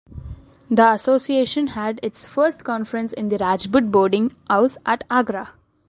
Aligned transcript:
The 0.67 0.93
association 0.93 1.67
had 1.77 1.99
its 2.01 2.25
first 2.25 2.63
conference 2.63 3.13
in 3.13 3.29
the 3.29 3.37
Rajput 3.37 3.91
Boarding 3.91 4.33
House 4.49 4.75
at 4.83 5.03
Agra. 5.11 5.51